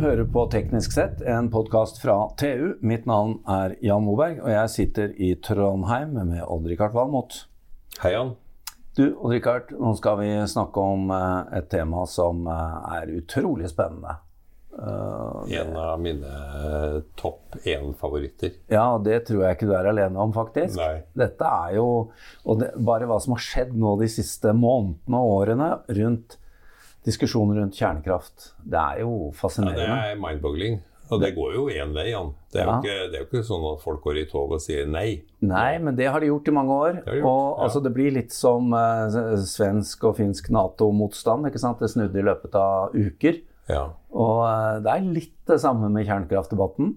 [0.00, 2.78] hører på Teknisk sett, en podkast fra TU.
[2.80, 7.42] Mitt navn er Jan Moberg, og jeg sitter i Trondheim med Odd-Rikard Valmot.
[8.00, 8.32] Hei, Jan.
[8.96, 14.16] Du, Odd-Rikard, nå skal vi snakke om eh, et tema som eh, er utrolig spennende.
[14.70, 16.32] Uh, en av mine
[17.18, 18.54] topp én-favoritter.
[18.72, 20.78] Ja, det tror jeg ikke du er alene om, faktisk.
[20.80, 21.02] Nei.
[21.18, 21.88] Dette er jo
[22.46, 26.38] Og det, bare hva som har skjedd nå de siste månedene og årene rundt
[27.06, 28.52] diskusjonen rundt kjernekraft.
[28.60, 29.86] Det er jo fascinerende.
[29.86, 30.80] Ja, det er mind-boggling.
[31.10, 32.30] Og det går jo én vei, Jan.
[32.52, 32.76] Det er, ja.
[32.78, 35.08] ikke, det er, jo ikke, sånn at folk går i tog og sier nei.
[35.42, 37.00] Nei, men det har de gjort i mange år.
[37.00, 37.64] Det, gjort, og ja.
[37.66, 41.50] altså, det blir litt som uh, svensk og finsk Nato-motstand.
[41.50, 41.82] ikke sant?
[41.82, 43.40] Det snudde i løpet av uker.
[43.70, 43.84] Ja.
[44.14, 46.94] Og uh, det er litt det samme med kjernekraftdebatten.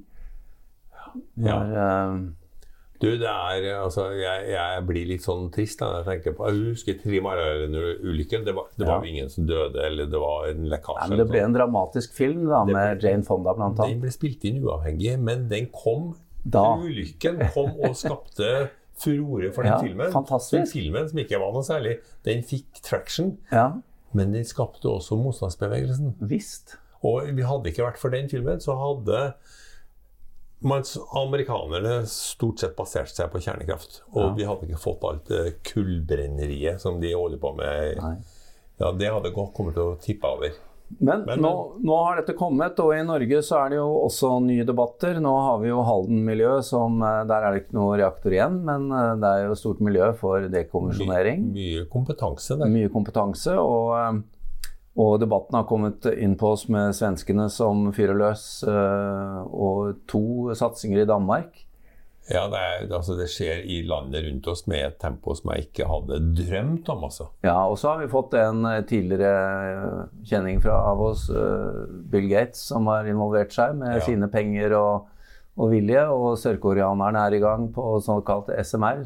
[1.42, 1.58] Ja.
[1.58, 2.43] Der, uh,
[3.04, 6.74] du, det er Altså, jeg, jeg, blir litt sånn trist da jeg tenker på Jeg
[6.74, 8.46] husker Trimarøren-ulykken.
[8.48, 11.10] Det var, det var jo ingen som døde, eller det var en lekkasje.
[11.12, 13.98] Men det ble en dramatisk film da, med ble, Jane Fonda blant annet.
[13.98, 16.14] Den ble spilt inn uavhengig, men den kom
[16.44, 16.66] da.
[16.84, 18.54] Ulykken kom og skapte
[19.04, 20.12] furore for den ja, filmen.
[20.14, 20.58] Fantastisk.
[20.58, 21.98] Den filmen som ikke var noe særlig,
[22.28, 23.36] den fikk traction.
[23.52, 23.70] Ja.
[24.14, 26.16] Men den skapte også motstandsbevegelsen.
[26.30, 26.78] Visst.
[27.04, 29.24] Og vi hadde ikke vært for den filmen, så hadde
[30.64, 34.02] mens amerikanerne stort sett baserte seg på kjernekraft.
[34.14, 34.34] Og ja.
[34.38, 35.34] vi hadde ikke fått alt
[35.68, 38.00] kullbrenneriet som de holder på med.
[38.00, 38.16] Nei.
[38.82, 40.56] Ja, Det hadde kommet til å tippe over.
[41.00, 44.36] Men, men nå, nå, har dette kommet, og i Norge så er det jo også
[44.46, 45.18] nye debatter.
[45.24, 48.90] Nå har vi jo Halden-miljøet, som eh, der er det ikke noe reaktor igjen, men
[48.94, 51.48] eh, det er jo stort miljø for dekommisjonering.
[51.50, 52.72] My, mye kompetanse der.
[52.74, 54.22] Mye kompetanse, og eh,
[54.94, 60.54] og debatten har kommet inn på oss med svenskene som fyrer løs, eh, og to
[60.58, 61.64] satsinger i Danmark.
[62.30, 65.66] Ja, det, er, altså det, skjer i landet rundt oss med et tempo som jeg
[65.66, 67.08] ikke hadde drømt om.
[67.10, 67.28] Altså.
[67.44, 69.34] Ja, og så har vi fått en eh, tidligere
[69.72, 69.98] eh,
[70.30, 71.26] kjenning fra, av oss,
[72.14, 74.06] Bill Gates, som har involvert seg med ja.
[74.06, 75.10] sine penger og,
[75.58, 76.06] og vilje.
[76.14, 79.04] Og sørkoreanerne er i gang på såkalt SMR,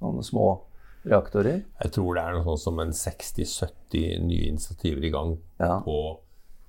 [0.00, 0.54] noen små
[1.08, 1.62] reaktorer?
[1.80, 5.78] Jeg tror det er noe sånt som en 60-70 nye initiativer i gang ja.
[5.84, 6.00] på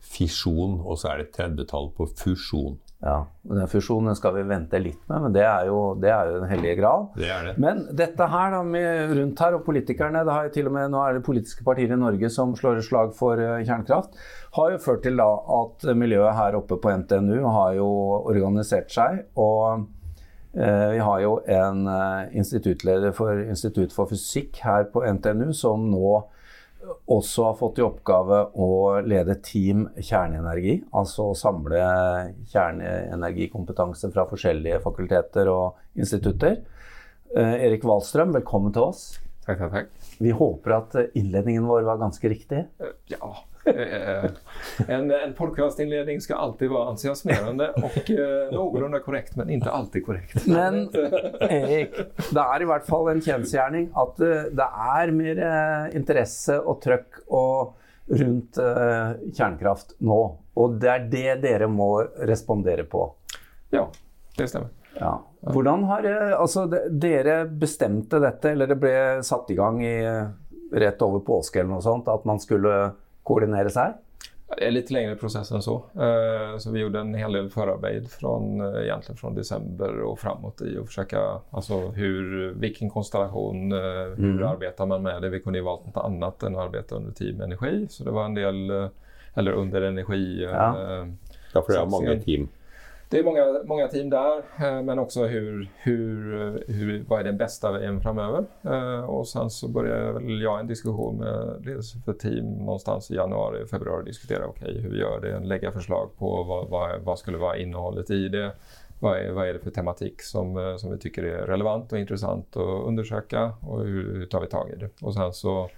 [0.02, 2.80] fisjon, og så er det 30-tall på fusjon.
[3.02, 6.42] Ja, Den fusjonen skal vi vente litt med, men det er jo, det er jo
[6.44, 7.08] den hellige gral.
[7.16, 7.54] Det er det.
[7.62, 10.92] Men dette her da, med rundt her, og politikerne det har jo til og med,
[10.94, 14.22] Nå er det politiske partier i Norge som slår et slag for uh, kjernekraft.
[14.58, 15.32] Har jo ført til da
[15.62, 17.90] at miljøet her oppe på NTNU har jo
[18.30, 19.26] organisert seg.
[19.34, 20.01] og Eh,
[20.92, 26.16] vi har jo en eh, instituttleder for Institutt for fysikk her på NTNU som nå
[27.12, 28.70] også har fått i oppgave å
[29.06, 30.80] lede Team kjerneenergi.
[30.98, 31.82] Altså å samle
[32.52, 36.60] kjerneenergikompetanse fra forskjellige fakulteter og institutter.
[37.36, 39.06] Eh, Erik Wahlstrøm, velkommen til oss.
[39.46, 40.12] Takk, takk, takk.
[40.22, 42.66] Vi håper at innledningen vår var ganske riktig.
[43.14, 43.51] Ja, Eh,
[44.88, 50.48] en, en podkastinnledning skal alltid være entusiasmerende og eh, noenlunde korrekt, men ikke alltid korrekt.
[50.50, 50.88] Men
[51.46, 51.96] Erik,
[52.32, 54.68] det er i hvert fall en kjensgjerning at eh, det
[54.98, 55.44] er mer
[55.98, 57.78] interesse og trøkk og
[58.12, 60.22] rundt kjernekraft nå.
[60.60, 61.94] Og det er det dere må
[62.28, 63.06] respondere på.
[63.72, 63.86] Ja,
[64.36, 64.74] det stemmer.
[64.98, 65.14] Ja.
[65.42, 66.06] Hvordan har
[66.36, 68.96] altså, dere bestemte dette, eller det ble
[69.26, 69.96] satt i gang i,
[70.72, 72.92] rett over påske eller noe sånt, at man skulle
[73.28, 74.00] koordinere seg?
[74.52, 75.78] Det er litt lengre prosess enn så.
[75.96, 80.64] Uh, så vi gjorde en hel del forarbeid från, uh, egentligen från december og framåt
[80.68, 81.22] i å forsøke
[81.56, 84.48] altså hur, vilken konstellation, uh, hur mm.
[84.50, 85.32] arbetar man med det?
[85.38, 88.28] Vi kunne jo valgt noe annet enn å arbeide under Team Energi, så det var
[88.28, 88.62] en del,
[89.40, 90.26] eller under energi.
[90.44, 90.68] Ja,
[91.54, 92.50] ja for det er mange team.
[93.12, 97.38] Det är många, många team där, eh, men också hur, hur, hur, vad är den
[97.38, 98.46] bästa vägen framöver?
[98.64, 103.66] Eh, och sen så började jag en diskussion med ledelse för team någonstans i januari,
[103.66, 107.38] februari, diskutera okej, okay, hur vi gör det, lägga förslag på vad, vad, vad skulle
[107.38, 108.52] vara innehållet i det,
[109.00, 112.00] vad är, vad är det för tematik som, eh, som vi tycker är relevant och
[112.00, 114.90] intressant att undersöka och hur, hur tar vi tag i det?
[115.02, 115.70] Och sen så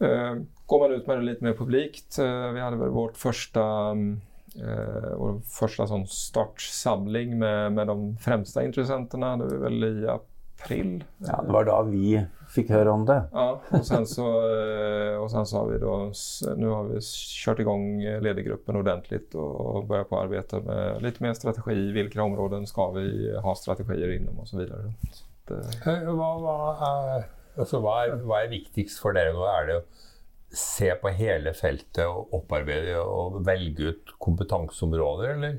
[0.00, 0.34] eh,
[0.66, 2.18] går man ut med det lite mer publikt.
[2.18, 4.37] Eh, vi hade väl vårt första mm, Eh,
[5.16, 11.04] vår första sån startsamling med, med de fremste intressenterna, hadde vi vel i april.
[11.18, 13.18] Ja, Det var da vi fikk høre om det.
[13.32, 16.12] Ja, og sen så, eh, och sen så har vi då,
[16.56, 17.00] nu har vi
[17.44, 21.92] kört igång ledergruppen ordentligt och börjat på arbeta med lite mer strategi.
[21.92, 24.92] Hvilke områden skal vi ha strategier innom og så videre.
[25.12, 25.60] Så det...
[25.86, 26.56] Eh, hva, hva,
[26.90, 29.44] er, altså, hva, er, hva er viktigst for dere nå?
[29.44, 29.80] Er det
[30.54, 35.58] se på hele feltet og opparbeide og velge ut kompetanseområder, eller?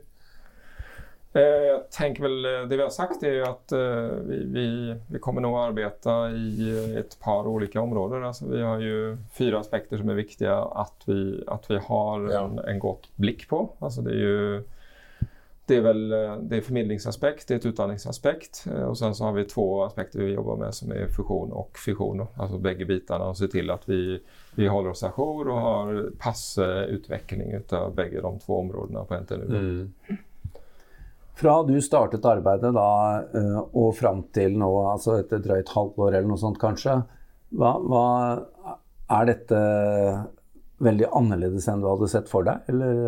[1.29, 4.65] Jeg tenker vel eh, det vi har sagt er at eh, vi, vi,
[5.13, 8.25] vi kommer nog arbeide i et par olika områder.
[8.25, 12.57] Altså, vi har jo fyra aspekter som er viktige at vi, at vi har en,
[12.65, 13.61] en godt blikk på.
[13.77, 14.59] Altså, det er jo
[15.69, 15.99] det er vel
[16.49, 18.63] det er formidlingsaspekt, det er et utdanningsaspekt.
[18.87, 22.23] Og sen så har vi två aspekter vi jobber med som er fusion og fission.
[22.41, 23.27] Altså begge bitene.
[23.29, 24.17] Og se til at vi,
[24.59, 29.19] vi holder oss a jour og har passe utvikling av begge de to områdene på
[29.21, 29.45] NTNU.
[29.47, 30.17] Mm.
[31.39, 32.89] Fra du startet arbeidet da,
[33.39, 36.97] eh, og fram til nå, altså et drøyt halvt år eller noe sånt kanskje,
[37.55, 38.03] hva, hva
[39.15, 39.61] er dette
[40.83, 42.99] veldig annerledes enn du hadde sett for deg, eller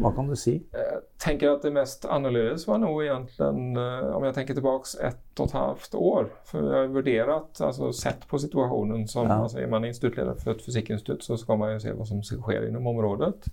[0.00, 0.54] hva kan du si?
[0.72, 5.40] Jeg tenker at det mest annerledes var nog egentligen, eh, om jeg tenker tilbake ett
[5.40, 6.28] og et halvt år.
[6.44, 9.42] For jeg har vurdert, altså sett på situasjonen som, Ja.
[9.42, 12.68] altså, Er man instituttleder for et fysikkinstitutt, så skal man jo se hva som skjer
[12.68, 13.48] innom området.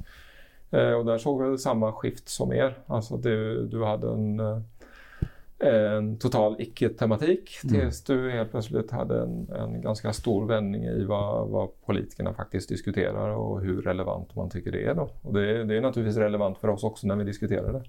[0.74, 2.74] Eh, og der såg vi det samme skift som er.
[2.90, 4.60] Altså, du, du hadde en, eh,
[5.63, 11.50] en total icke-tematik tills du helt plötsligt hade en, en ganska stor vändning i vad,
[11.50, 14.95] vad politikerna faktiskt diskuterar och hur relevant man tycker det är.
[14.95, 15.10] Då.
[15.21, 17.83] Och det, det är naturligtvis relevant för oss också när vi diskuterar det.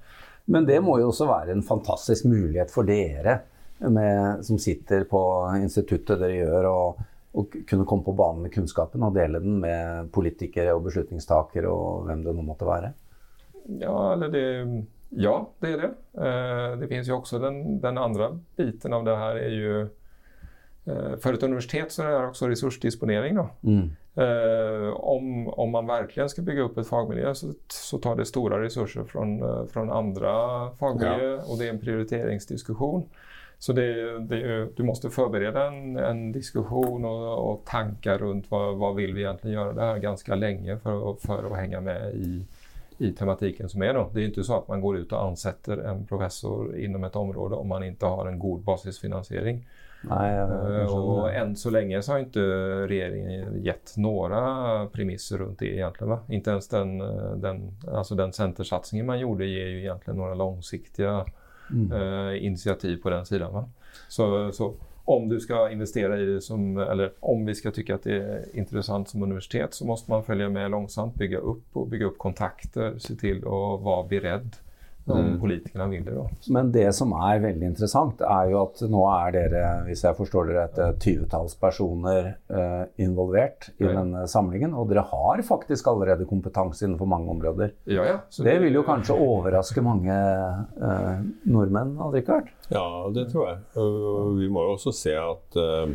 [0.44, 3.38] Men det må jo også være en fantastisk mulighet for dere
[3.78, 5.20] med, som sitter på
[5.62, 7.00] instituttet dere gjør, og,
[7.34, 12.04] og kunne komme på banen med kunnskapen og dele den med politikere og beslutningstakere og
[12.08, 12.92] hvem det nå måtte være.
[13.80, 14.44] Ja, eller det,
[15.16, 15.90] ja, det är det.
[16.26, 19.80] Eh, det finns ju också den, den andra biten av det här är ju
[20.84, 23.34] eh, för ett universitet så är det också resursdisponering.
[23.34, 23.48] Då.
[23.62, 23.90] Mm.
[24.14, 28.62] Eh, om, om man verkligen ska bygga upp ett fagmiljö så, så tar det stora
[28.62, 33.08] resurser från, från andra fagmiljöer och det är en prioriteringsdiskussion.
[33.58, 38.94] Så det, det du måste förbereda en, en diskussion och, och tankar runt vad, vad
[38.94, 42.46] vill vi egentligen göra det här ganska länge för, för att hänga med i,
[43.04, 44.10] i tematiken som är då.
[44.14, 47.54] Det är inte så att man går ut och ansätter en professor inom ett område
[47.56, 49.66] om man inte har en god basisfinansiering.
[50.08, 52.40] Nej, Eh, Och än så länge så har inte
[52.86, 56.10] regeringen gett några premisser runt det egentligen.
[56.10, 56.18] Va?
[56.28, 61.24] Inte ens den, eh, den, alltså den centersatsningen man gjorde ger ju egentligen några långsiktiga
[61.70, 61.92] Mm.
[61.92, 63.52] eh, initiativ på den sidan.
[63.52, 63.68] Va?
[64.08, 64.74] Så, så
[65.04, 68.56] om du ska investera i det som, eller om vi ska tycka att det är
[68.56, 72.98] intressant som universitet så måste man följa med långsamt, bygga upp och bygga upp kontakter,
[72.98, 74.56] se till att vara beredd
[75.06, 75.40] om Mm.
[75.40, 76.04] vil.
[76.04, 76.14] det.
[76.14, 76.28] Då.
[76.50, 80.46] Men det som er veldig interessant, er jo at nå er dere, hvis jeg forstår
[80.48, 83.92] dere, et eh, tyvetalls personer eh, involvert i Ja.
[84.00, 84.72] denne samlingen.
[84.74, 87.72] Og dere har faktisk allerede kompetanse innenfor mange områder.
[87.86, 88.18] Ja, ja.
[88.30, 92.50] Så Det vil jo kanskje overraske mange eh, nordmenn, hadde det ikke vært?
[92.70, 93.58] Ja, det tror jeg.
[93.76, 95.94] Og vi må jo også se at eh,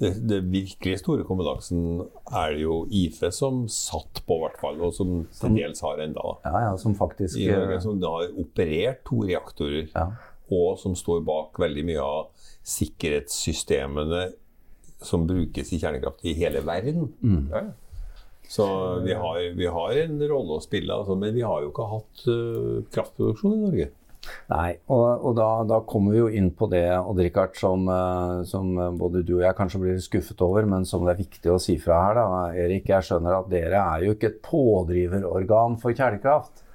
[0.00, 4.94] det, det virkelig store kompetansen er det jo IFE som satt på, hvert fall, og
[4.96, 6.24] som til dels har enda.
[6.46, 10.06] Ja, ja, som faktisk I Norge, eh, som har operert to reaktorer, ja.
[10.56, 14.30] og som står bak veldig mye av sikkerhetssystemene
[15.04, 17.12] som brukes i kjernekraft i hele verden.
[17.20, 17.46] Mm.
[17.52, 17.68] ja.
[18.50, 18.64] Så
[19.04, 22.22] vi har, vi har en rolle å spille, altså, men vi har jo ikke hatt
[22.26, 23.86] uh, kraftproduksjon i Norge.
[24.50, 28.72] Nei, og, og da, da kommer vi jo inn på det, Odd-Rikard, som, eh, som
[29.00, 31.78] både du og jeg kanskje blir skuffet over, men som det er viktig å si
[31.80, 32.20] fra her.
[32.20, 32.40] da.
[32.64, 36.66] Erik, jeg skjønner at dere er jo ikke et pådriverorgan for kjernekraft.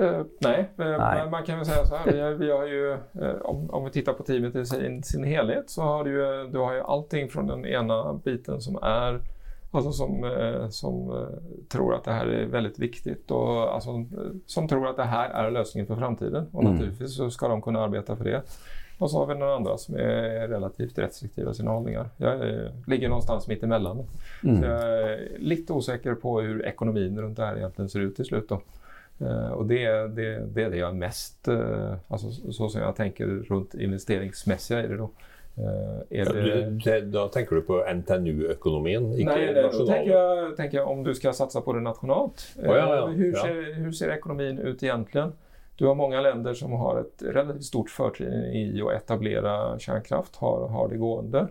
[0.00, 0.98] Uh, nei, eh, Nej.
[0.98, 2.12] men man kan väl säga så här.
[2.12, 5.70] Vi vi har ju, eh, om, om vi tittar på teamet i sin, sin helhet
[5.70, 9.20] så har du du har ju allting från den ena biten som är
[9.74, 11.26] Alltså som, eh, som eh,
[11.68, 14.04] tror att det här är väldigt viktigt och alltså,
[14.46, 16.46] som tror att det här är lösningen för framtiden.
[16.52, 16.72] Och Mm.
[16.74, 18.42] naturligtvis så ska de kunna arbeta för det.
[18.98, 22.08] Och så har vi några andra som är relativt restriktiva i sina hållningar.
[22.16, 24.04] Jag eh, ligger någonstans mitt emellan.
[24.44, 24.60] Mm.
[24.60, 28.24] Så jag är lite osäker på hur ekonomin runt det här egentligen ser ut till
[28.24, 28.48] slut.
[28.48, 28.60] Då.
[29.54, 31.48] Och det, det, det är det jag är mest,
[32.08, 35.10] alltså så så som jag tänker runt investeringsmässiga i det då.
[35.58, 36.70] Eh, är det...
[36.84, 41.34] Det, da tenker du på NTNU-økonomien, Nei, det, tenker jeg, tenker jag om du skal
[41.34, 42.46] satsa på det nasjonalt.
[42.58, 43.06] eh, Ja, ja, ja.
[43.06, 45.26] Hur, Ser, ekonomin ut egentlig?
[45.76, 50.68] Du har mange länder som har et relativt stort fortrinn i å etablere kjernekraft, har,
[50.68, 51.48] har det gående.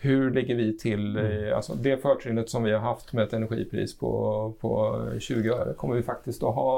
[0.00, 1.52] Hur ligger vi til Mm.
[1.56, 4.72] altså, det fortrinnet som vi har hatt med et energipris på, på
[5.20, 6.70] 20 øre, kommer vi faktisk å ha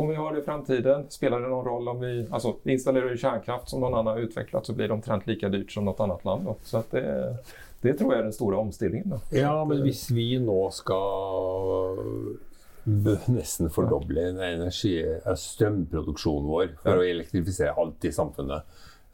[0.00, 1.04] Kommer vi ha det i framtiden?
[1.08, 4.66] Spelar det någon roll om vi, alltså, vi installerar kärnkraft som någon annan har utvecklat
[4.66, 6.48] så blir det omtrent lika dyrt som något annat land.
[6.62, 7.36] Så att det,
[7.80, 9.10] det tror jag är den stora omställningen.
[9.10, 9.36] Då.
[9.38, 11.98] Ja, men hvis vi nå skal
[13.26, 18.62] nesten fordoble energi, eh, strømproduksjonen vår for å elektrifisere alt i samfunnet,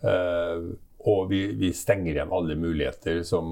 [0.04, 0.76] Uh,
[1.08, 3.46] og vi, vi stenger igjen alle muligheter som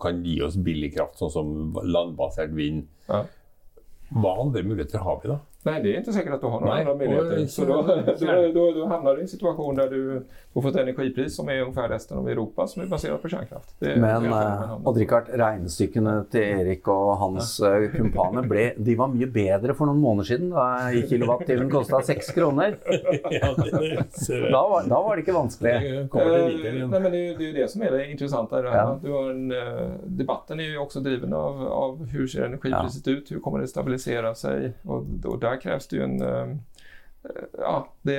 [0.00, 1.52] kan gi oss billig kraft, sånn som
[1.86, 3.20] landbasert vind, Ja.
[4.10, 5.38] hva andre muligheter har vi da?
[5.62, 7.46] Nej, det är inte säkert att du har några Nej, andra möjligheter.
[7.46, 7.82] Så då,
[8.20, 10.22] då, då, då hamnar du i en situation där du
[10.54, 13.74] får få ett energipris som är ungefär resten av Europa som är baserat på kärnkraft.
[13.78, 14.80] Det, Men är eh.
[14.84, 17.74] Odd-Rikard, regnestykkene til Erik og hans ja.
[17.92, 22.78] kumpaner ble, de var mye bedre for noen måneder siden, da kilowattimen kosta seks kroner.
[23.38, 23.52] ja,
[24.28, 25.72] Da var, da var det ikke vanskelig.
[25.72, 28.76] Det, Eh, nej, men det, det är ju det som är det intressanta det här.
[28.76, 28.98] Ja.
[29.02, 33.32] Du har en, eh, debatten är ju också driven av, av hur ser energipriset ut,
[33.32, 36.56] hur kommer det stabilisera sig och, och där krävs det ju en eh,
[37.58, 38.14] Ja, det,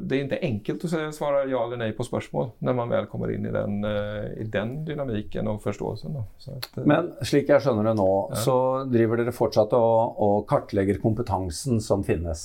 [0.00, 3.30] det är inte enkelt att svara ja eller nej på spörsmål när man väl kommer
[3.30, 6.16] in i den, eh, i den dynamiken och förståelsen.
[6.16, 8.56] Att, eh, Men slik jeg skjønner det nå, så
[8.90, 12.44] driver dere fortsatt og, og kartlegger kompetansen som finnes.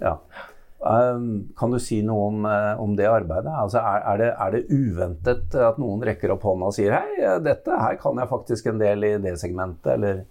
[0.00, 0.24] Ja.
[0.80, 3.52] Um, kan du si noe om, eh, om det arbeidet?
[3.52, 7.34] Altså, er, er, det, er det uventet at noen rekker opp hånda og sier hei,
[7.44, 10.24] dette her kan jeg faktisk en del i det segmentet, eller?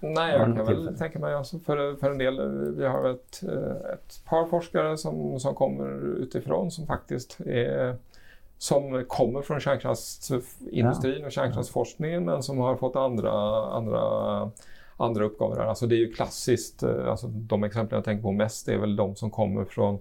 [0.00, 0.96] Nej, Har jag kan tillfälle?
[0.98, 2.38] tänka mig alltså för, för en del.
[2.38, 7.96] eh, Vi har ett, eh, ett par forskare som, som kommer utifrån som faktiskt är
[8.58, 13.30] som kommer från kärnkraftsindustrin och kärnkraftsforskningen men som har fått andra,
[13.66, 14.00] andra,
[14.96, 15.56] andra uppgångar.
[15.56, 15.64] där.
[15.64, 18.96] Alltså det är ju klassiskt, eh, alltså de exempel jag tänker på mest är väl
[18.96, 19.98] de som kommer från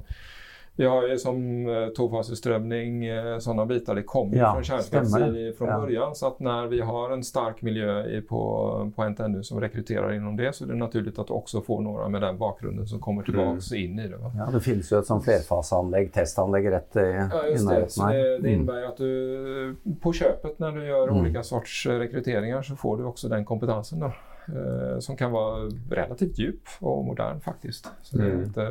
[0.77, 5.11] vi har ju som eh, tvåfaseströmning, eh, sådana bitar, det kommer ju Ja, från kärnkraft
[5.57, 5.79] från Ja.
[5.79, 6.15] början.
[6.15, 10.53] Så att när vi har en stark miljö på, på NTNU som rekryterar inom det
[10.55, 13.99] så är det naturligt att också får några med den bakgrunden som kommer tillbaks in
[13.99, 14.17] i det.
[14.17, 14.31] Va?
[14.37, 16.99] Ja, det finnes jo et sånn flerfasanlägg, testanlegg, rätt i,
[17.31, 17.89] Ja, just det.
[17.89, 18.51] Så det, det Mm.
[18.53, 21.19] innebär ju att du på köpet när du gör Mm.
[21.21, 25.69] olika sorts eh, rekryteringar så får du också den kompetensen då, eh, som kan vara
[25.89, 27.87] relativt djup och modern faktiskt.
[28.01, 28.43] Så det, är Mm.
[28.43, 28.63] inte,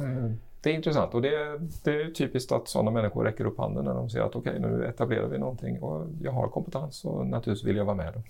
[0.00, 0.30] eh,
[0.68, 3.94] det är intressant och det, det är typiskt att sådana människor räcker upp handen när
[3.94, 7.76] de ser att okej, nu etablerar vi någonting och jag har kompetens och naturligtvis vill
[7.76, 8.12] jag vara med.
[8.14, 8.20] Då.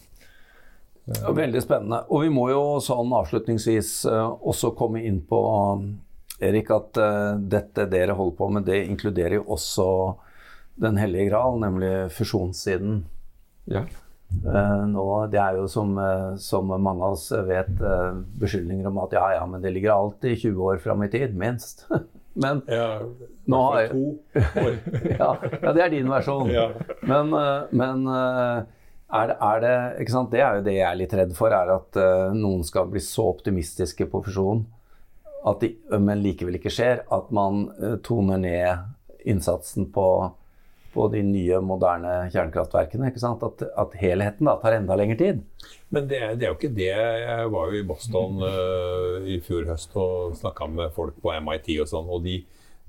[1.22, 2.02] Ja, veldig spennende.
[2.08, 5.38] Og vi må jo sånn avslutningsvis eh, også komme inn på,
[5.74, 5.86] um,
[6.38, 9.88] Erik, at eh, dette dere holder på med, det inkluderer jo også
[10.78, 13.00] Den hellige gral, nemlig fusjonssiden.
[13.66, 13.80] Ja.
[14.46, 19.00] Eh, nå, det er jo som, eh, som mange av oss vet, eh, beskyldninger om
[19.02, 21.88] at ja, ja, men det ligger alltid 20 år fram i tid, minst.
[22.38, 22.88] men Ja,
[23.48, 24.18] Nå har jeg-
[25.18, 25.30] ja,
[25.62, 26.50] ja, det er din versjon.
[27.08, 28.66] Men, eh, men eh,
[29.08, 29.76] er det, er det?
[30.30, 33.00] Det er jo det jeg er litt redd for, er at uh, noen skal bli
[33.00, 34.66] så optimistiske på fusjon
[35.48, 37.06] at de, men likevel ikke skjer.
[37.14, 40.04] At man uh, toner ned innsatsen på,
[40.98, 43.12] på de nye, moderne kjernekraftverkene.
[43.14, 45.42] At, at helheten da tar enda lengre tid.
[45.94, 46.90] Men det, det er jo ikke det.
[46.90, 51.76] Jeg var jo i Boston uh, i fjor høst og snakka med folk på MIT
[51.84, 52.40] og sånn, og de,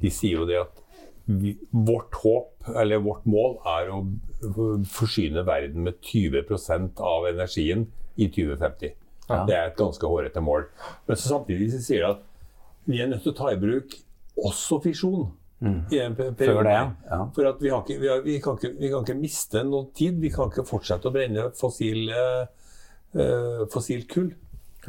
[0.01, 0.85] de sier jo det at
[1.29, 4.01] vi, vårt håp, eller vårt mål, er å
[4.89, 7.85] forsyne verden med 20 av energien
[8.17, 8.95] i 2050.
[9.29, 9.43] Ja.
[9.45, 10.65] Det er et ganske hårete mål.
[11.05, 12.25] Men så samtidig sier de at
[12.89, 13.93] vi er nødt til å ta i bruk
[14.49, 15.27] også fisjon.
[15.61, 16.63] I en Før periode.
[16.63, 16.75] det,
[17.11, 17.17] ja.
[17.35, 20.19] For at vi, ikke, vi, har, vi, kan ikke, vi kan ikke miste noe tid.
[20.23, 24.29] Vi kan ikke fortsette å brenne fossil, eh, fossilt kull.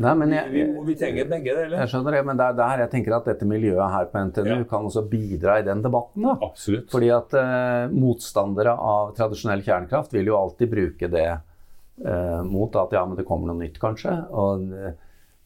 [0.01, 1.75] Nei, jeg, vi, vi trenger begge deler.
[1.83, 4.53] jeg skjønner det, men det er der jeg tenker at dette miljøet her på NTNU
[4.53, 4.63] Ja.
[4.71, 6.23] kan også bidra i den debatten.
[6.23, 6.37] da.
[6.47, 6.87] Absolutt.
[6.93, 12.95] Fordi at eh, motstandere av tradisjonell kjernekraft vil jo alltid bruke det eh, mot at
[12.97, 14.15] ja, men det kommer noe nytt, kanskje.
[14.31, 14.71] Og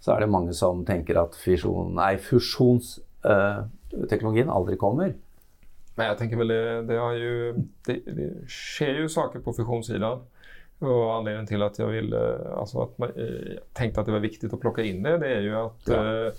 [0.04, 2.18] så er det mange som tenker at fisjon, nei,
[3.94, 5.14] fusjonsteknologien aldri kommer.
[5.94, 7.54] Men jag tänker väl det, det, ju,
[7.86, 10.18] det, det sker ju saker på fusionssidan.
[10.78, 14.52] Och anledningen till att jag ville, alltså att man, eh, tänkte att det var viktigt
[14.52, 16.26] att plocka in det, det är ju att Ja.
[16.26, 16.32] eh,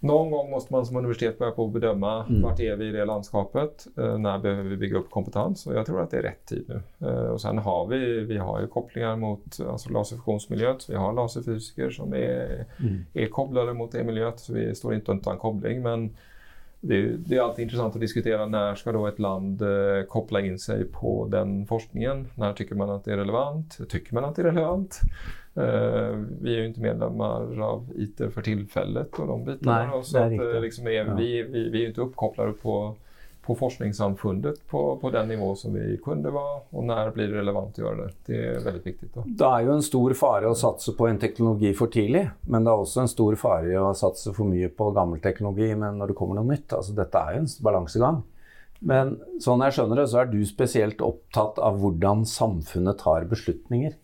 [0.00, 3.04] någon gång måste man som universitet börja på att bedöma vart är vi i det
[3.04, 6.46] landskapet, eh, när behöver vi bygga upp kompetens och jag tror att det är rätt
[6.46, 7.08] tid nu.
[7.08, 11.12] Eh, och sen har vi, vi har ju kopplingar mot alltså laserfusionsmiljöet, så vi har
[11.12, 12.64] laserfysiker som är,
[13.14, 15.82] är kopplade mot det miljöet, så vi står inte utan koppling.
[15.82, 16.16] Men
[16.80, 20.58] det, det är alltid intressant att diskutera när ska då ett land eh, koppla in
[20.58, 22.26] sig på den forskningen?
[22.34, 23.78] När tycker man att det är relevant?
[23.88, 25.00] Tycker man att det är relevant?
[25.54, 29.78] Eh, vi är ju inte medlemmar av ITER för tillfället och de bitarna.
[29.78, 31.14] Nej, då, så att, eh, liksom är, Ja.
[31.14, 32.94] vi, vi, vi är ju inte uppkopplade på,
[33.46, 36.60] på forskningssamfundet på, på den nivå som vi kunde vara.
[36.70, 38.12] Och när blir det relevant å gjøre det?
[38.26, 39.14] Det är väldigt viktigt.
[39.14, 39.24] Då.
[39.26, 42.72] Det er jo en stor fare å satse på en teknologi for tidlig, men det
[42.72, 46.18] er også en stor fare å satse for mye på gammel teknologi men når det
[46.18, 46.72] kommer noe nytt.
[46.74, 48.24] Altså, dette er jo en balansegang.
[48.86, 53.94] Men sånn jeg skjønner det, så er du spesielt opptatt av hvordan samfunnet tar beslutninger.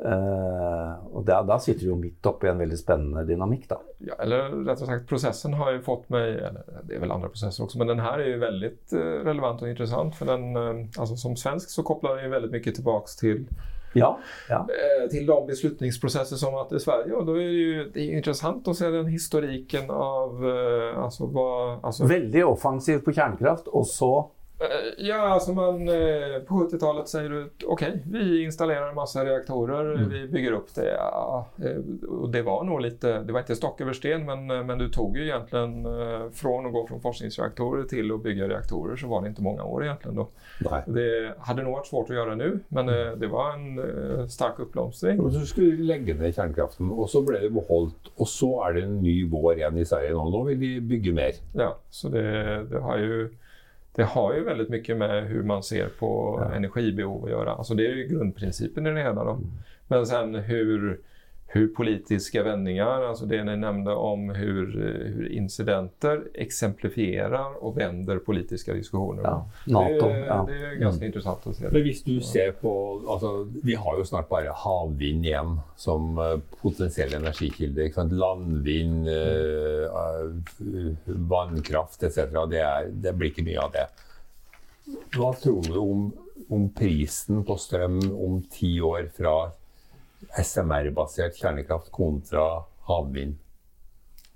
[0.00, 3.76] Eh, og da, da sitter du jo midt oppi en veldig spennende dynamikk, da.
[4.08, 7.66] Ja, eller og sagt prosessen har jo fått meg eller det er vel andre prosesser
[7.66, 11.18] også, men den her er jo väldigt eh, relevant og intressant For den, altså, alltså
[11.20, 13.44] som svensk så kopplar den jo veldig mye tilbake til
[13.92, 14.14] Ja,
[14.48, 14.62] ja.
[14.72, 17.16] eh, till de beslutningsprosesser som at i Sverige.
[17.18, 21.80] Og da er det jo det er interessant å se den historiken av altså, vad,
[21.82, 24.39] alltså, Veldig offensiv på kjernekraft, og så Eh,
[24.98, 30.08] Ja, alltså man, eh, på 70-talet säger du okej, vi installerar en massa reaktorer, Mm.
[30.08, 30.94] vi bygger upp det.
[30.94, 34.64] Ja, eh, och det var nog lite, det var inte stock över sten, men, eh,
[34.64, 38.96] men du tog ju egentligen eh, från att gå från forskningsreaktorer till att bygga reaktorer
[38.96, 40.28] så var det inte många år egentligen då.
[40.70, 40.82] Nej.
[40.86, 44.58] Det hade nog varit svårt att göra nu, men eh, det var en eh, stark
[44.58, 45.20] uppblomstring.
[45.20, 48.74] Och så skulle de lägga ned kärnkraften og så ble det behållt Og så er
[48.74, 50.42] det en ny vår igjen i Sverige nå.
[50.44, 51.32] vill vil de bygge mer.
[51.54, 52.22] Ja, så det,
[52.70, 53.28] det, har ju,
[54.00, 57.52] det har ju väldigt mycket med hur man ser på energibehov att göra.
[57.52, 59.24] Alltså det är ju grundprincipen i det hela.
[59.24, 59.40] Då.
[59.88, 61.00] Men sen hur,
[61.52, 64.66] hur politiska vändningar, alltså det ni nämnde om hur,
[65.16, 69.22] hur incidenter exemplifierar och vänder politiska diskussioner.
[69.22, 70.08] ja, Nato.
[70.08, 70.46] Det, Ja.
[70.48, 71.64] det är ganska intressant att se.
[71.72, 76.38] Men hvis du ser på altså, Vi har jo snart bare havvind igjen som eh,
[76.62, 77.90] potensiell energikilde.
[78.10, 79.08] Landvind,
[80.60, 80.96] mm.
[81.04, 82.16] vannkraft etc.
[82.50, 83.86] Det, er- det blir ikke mye av det.
[85.16, 86.12] Hva tror du om,
[86.48, 89.50] om prisen på strøm om ti år fra
[90.42, 93.38] SMR-basert kjernekraft kontra havvind?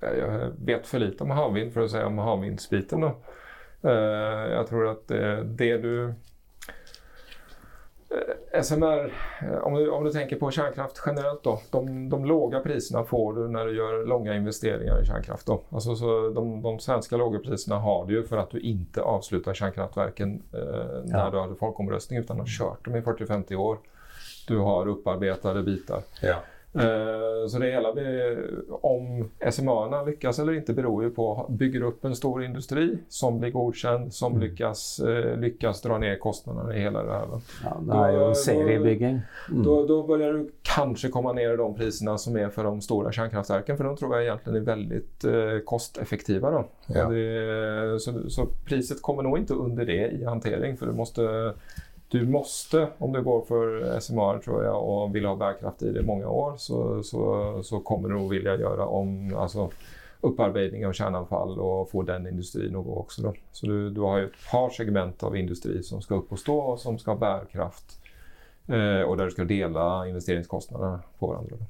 [0.05, 3.09] Jeg vet for lite om havvind for å si om havvindsbiten.
[3.09, 3.14] Jeg
[3.85, 5.11] Eh, tror at
[5.59, 6.14] det, du...
[8.11, 9.12] eh, SMR,
[9.43, 11.61] eh, om du, om du tenker på kärnkraft generelt då.
[11.71, 15.47] De, de låga priserna får du når du gjør långa investeringar i kärnkraft.
[15.47, 15.61] Då.
[15.71, 19.55] Alltså, så de, de svenska låga priserna har du ju för att du inte avslutar
[19.55, 20.61] kärnkraftverken eh,
[21.12, 21.31] Ja.
[21.31, 23.79] du har folkomröstning utan har kört dem i 40-50 år.
[24.48, 26.02] Du har upparbetade bitar.
[26.22, 26.36] Ja.
[26.74, 27.92] Eh, Så det hela
[28.68, 33.50] om SMA lyckas eller inte beror ju på, bygger upp en stor industri som blir
[33.50, 37.26] godkänd, som lyckas, eh, lyckas dra ner kostnaderna i hela det här.
[37.64, 39.20] ja, det er jo seriebygging.
[39.50, 39.62] Mm.
[39.62, 43.12] Då, då börjar du kanske komma ner i de priserna som är för de stora
[43.12, 46.50] kärnkraftverken, för de tror jag egentligen är väldigt eh, kosteffektiva.
[46.50, 46.64] Då.
[46.86, 47.08] Ja.
[47.08, 51.54] Det, så, så priset kommer nog inte under det i hantering, för du måste
[52.14, 56.00] du måste, om du går för SMR tror jag och vill ha bärkraft i det
[56.00, 59.70] i många år, så, så, så kommer du nog vilja göra om alltså,
[60.20, 63.22] upparbetning av kärnavfall och få den industrin att gå också.
[63.22, 63.35] Då.
[63.53, 66.81] Så du, du har ett par segment av industri som ska upp och stå och
[66.81, 68.00] som ska ha bärkraft
[68.66, 71.57] eh, och där du ska dela investeringskostnaderna på varandra.
[71.57, 71.64] Då.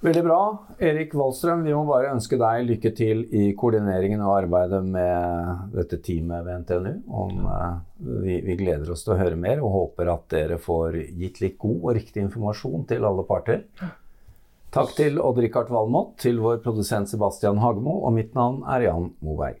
[0.00, 0.40] Veldig bra.
[0.80, 5.98] Erik Wallstrøm, vi må bare ønske deg lykke til i koordineringen og arbeidet med dette
[6.00, 6.92] teamet ved NTNU.
[7.20, 7.74] Om, eh,
[8.24, 11.58] vi, vi gleder oss til å høre mer og håper at dere får gitt litt
[11.60, 13.66] god og riktig informasjon til alle parter.
[14.72, 19.60] Takk til Odd-Rikard Valmot, til vår produsent Sebastian Hagemo, og mitt navn er Jan Moberg.